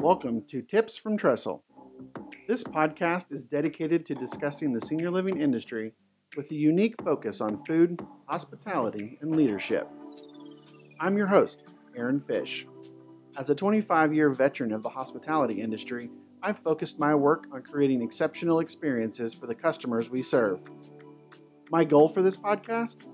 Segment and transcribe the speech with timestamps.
[0.00, 1.62] Welcome to Tips from Trestle.
[2.48, 5.92] This podcast is dedicated to discussing the senior living industry
[6.38, 9.86] with a unique focus on food, hospitality, and leadership.
[10.98, 12.66] I'm your host, Aaron Fish.
[13.36, 16.08] As a 25 year veteran of the hospitality industry,
[16.42, 20.62] I've focused my work on creating exceptional experiences for the customers we serve.
[21.70, 23.06] My goal for this podcast?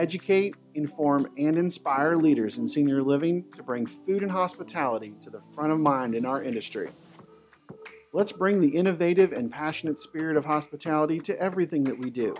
[0.00, 5.42] Educate, inform, and inspire leaders in senior living to bring food and hospitality to the
[5.54, 6.88] front of mind in our industry.
[8.14, 12.34] Let's bring the innovative and passionate spirit of hospitality to everything that we do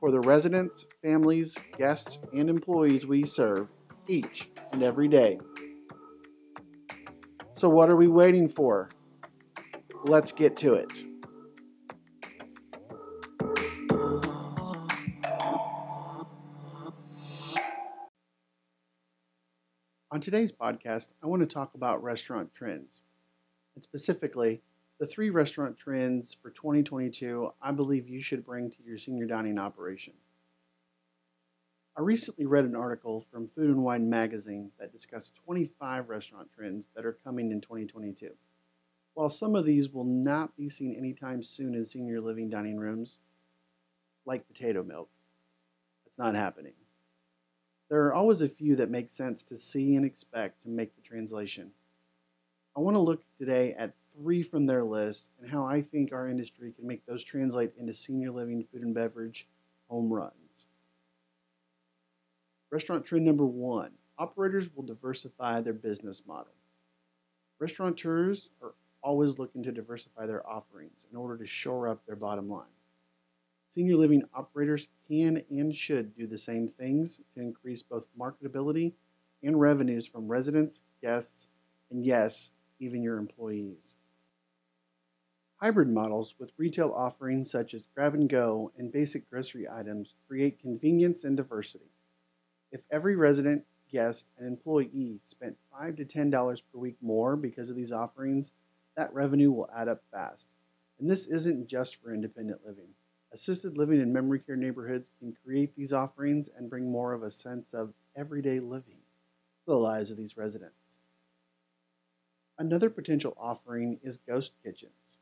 [0.00, 3.68] for the residents, families, guests, and employees we serve
[4.08, 5.38] each and every day.
[7.52, 8.88] So, what are we waiting for?
[10.04, 11.13] Let's get to it.
[20.14, 23.02] On today's podcast, I want to talk about restaurant trends,
[23.74, 24.62] and specifically
[25.00, 29.58] the three restaurant trends for 2022 I believe you should bring to your senior dining
[29.58, 30.12] operation.
[31.96, 36.86] I recently read an article from Food and Wine magazine that discussed 25 restaurant trends
[36.94, 38.30] that are coming in 2022.
[39.14, 43.18] While some of these will not be seen anytime soon in senior living dining rooms,
[44.24, 45.10] like potato milk,
[46.06, 46.74] it's not happening.
[47.94, 51.00] There are always a few that make sense to see and expect to make the
[51.00, 51.70] translation.
[52.76, 56.28] I want to look today at three from their list and how I think our
[56.28, 59.46] industry can make those translate into senior living food and beverage
[59.88, 60.66] home runs.
[62.72, 66.54] Restaurant trend number one operators will diversify their business model.
[67.60, 72.48] Restaurateurs are always looking to diversify their offerings in order to shore up their bottom
[72.48, 72.73] line.
[73.74, 78.92] Senior living operators can and should do the same things to increase both marketability
[79.42, 81.48] and revenues from residents, guests,
[81.90, 83.96] and yes, even your employees.
[85.56, 90.60] Hybrid models with retail offerings such as grab and go and basic grocery items create
[90.60, 91.90] convenience and diversity.
[92.70, 97.76] If every resident, guest, and employee spent 5 to $10 per week more because of
[97.76, 98.52] these offerings,
[98.96, 100.46] that revenue will add up fast.
[101.00, 102.90] And this isn't just for independent living.
[103.34, 107.30] Assisted living and memory care neighborhoods can create these offerings and bring more of a
[107.32, 110.94] sense of everyday living to the lives of these residents.
[112.60, 115.16] Another potential offering is ghost kitchens.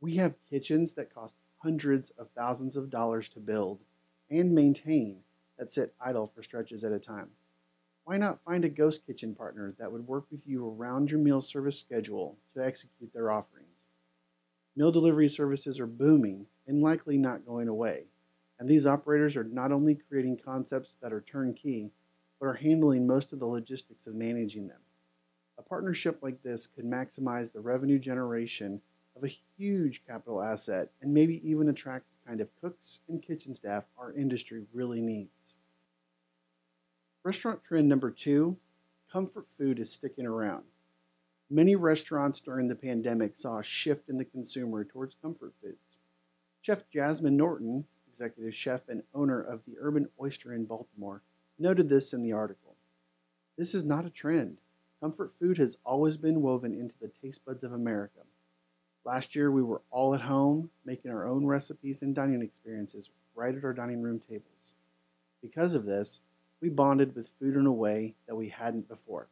[0.00, 3.80] We have kitchens that cost hundreds of thousands of dollars to build
[4.30, 5.18] and maintain
[5.58, 7.28] that sit idle for stretches at a time.
[8.04, 11.42] Why not find a ghost kitchen partner that would work with you around your meal
[11.42, 13.84] service schedule to execute their offerings?
[14.74, 18.04] Meal delivery services are booming and likely not going away,
[18.60, 21.90] and these operators are not only creating concepts that are turnkey,
[22.38, 24.78] but are handling most of the logistics of managing them.
[25.58, 28.80] A partnership like this could maximize the revenue generation
[29.16, 33.52] of a huge capital asset and maybe even attract the kind of cooks and kitchen
[33.52, 35.56] staff our industry really needs.
[37.24, 38.56] Restaurant trend number two
[39.10, 40.62] comfort food is sticking around.
[41.50, 45.89] Many restaurants during the pandemic saw a shift in the consumer towards comfort foods.
[46.60, 51.22] Chef Jasmine Norton, executive chef and owner of the Urban Oyster in Baltimore,
[51.58, 52.76] noted this in the article.
[53.56, 54.58] This is not a trend.
[55.00, 58.20] Comfort food has always been woven into the taste buds of America.
[59.04, 63.54] Last year, we were all at home, making our own recipes and dining experiences right
[63.54, 64.74] at our dining room tables.
[65.40, 66.20] Because of this,
[66.60, 69.28] we bonded with food in a way that we hadn't before.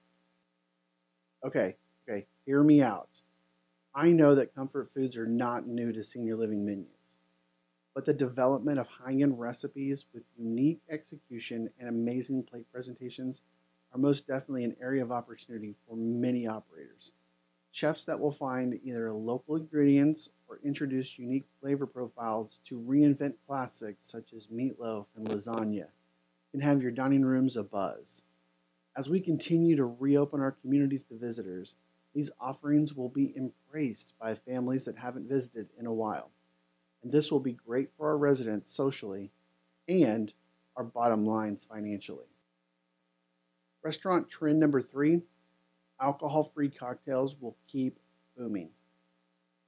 [1.44, 1.76] Okay,
[2.08, 3.20] okay, hear me out.
[3.94, 6.86] I know that comfort foods are not new to senior living menus,
[7.98, 13.42] but the development of high end recipes with unique execution and amazing plate presentations
[13.92, 17.10] are most definitely an area of opportunity for many operators.
[17.72, 24.06] Chefs that will find either local ingredients or introduce unique flavor profiles to reinvent classics
[24.06, 25.88] such as meatloaf and lasagna
[26.52, 28.22] can have your dining rooms abuzz.
[28.96, 31.74] As we continue to reopen our communities to visitors,
[32.14, 36.30] these offerings will be embraced by families that haven't visited in a while.
[37.10, 39.30] This will be great for our residents socially
[39.88, 40.32] and
[40.76, 42.26] our bottom lines financially.
[43.82, 45.22] Restaurant trend number three
[46.00, 47.98] alcohol free cocktails will keep
[48.36, 48.68] booming.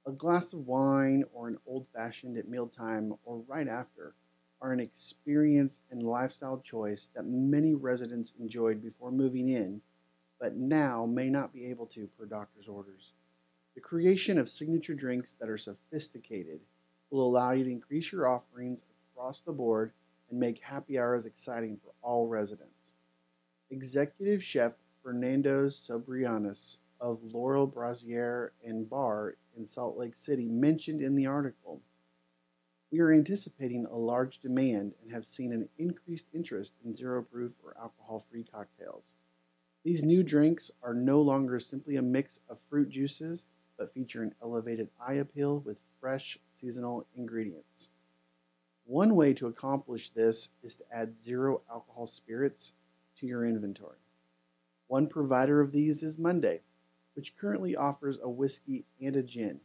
[0.05, 4.13] A glass of wine or an old fashioned at mealtime or right after
[4.61, 9.81] are an experience and lifestyle choice that many residents enjoyed before moving in,
[10.39, 13.13] but now may not be able to per doctor's orders.
[13.73, 16.61] The creation of signature drinks that are sophisticated
[17.11, 19.91] will allow you to increase your offerings across the board
[20.29, 22.91] and make happy hours exciting for all residents.
[23.69, 31.15] Executive Chef Fernando Sobrianos of Laurel Brasserie and Bar in Salt Lake City mentioned in
[31.15, 31.81] the article.
[32.91, 37.57] We are anticipating a large demand and have seen an increased interest in zero proof
[37.63, 39.13] or alcohol free cocktails.
[39.83, 43.47] These new drinks are no longer simply a mix of fruit juices,
[43.77, 47.89] but feature an elevated eye appeal with fresh seasonal ingredients.
[48.85, 52.73] One way to accomplish this is to add zero alcohol spirits
[53.17, 53.99] to your inventory.
[54.87, 56.61] One provider of these is Monday,
[57.13, 59.61] which currently offers a whiskey and a gin.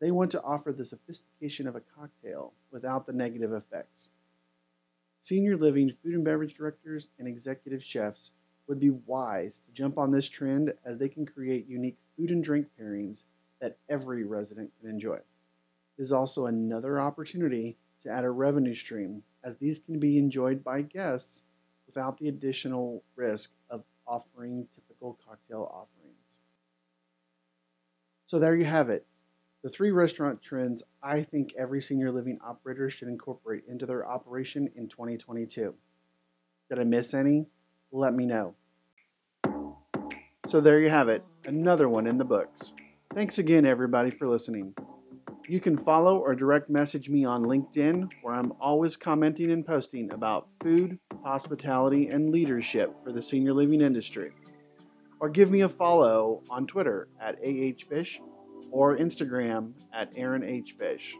[0.00, 4.10] They want to offer the sophistication of a cocktail without the negative effects.
[5.20, 8.32] Senior living food and beverage directors and executive chefs
[8.68, 12.44] would be wise to jump on this trend as they can create unique food and
[12.44, 13.24] drink pairings
[13.64, 15.14] that every resident can enjoy.
[15.16, 15.22] It
[15.96, 20.82] is also another opportunity to add a revenue stream as these can be enjoyed by
[20.82, 21.44] guests
[21.86, 26.40] without the additional risk of offering typical cocktail offerings.
[28.26, 29.06] So there you have it.
[29.62, 34.68] The three restaurant trends I think every senior living operator should incorporate into their operation
[34.76, 35.74] in 2022.
[36.68, 37.48] Did I miss any?
[37.90, 38.56] let me know.
[40.44, 42.74] So there you have it, another one in the books.
[43.14, 44.74] Thanks again, everybody, for listening.
[45.48, 50.10] You can follow or direct message me on LinkedIn, where I'm always commenting and posting
[50.10, 54.32] about food, hospitality, and leadership for the senior living industry.
[55.20, 58.18] Or give me a follow on Twitter at ahfish
[58.72, 61.12] or Instagram at aaronhfish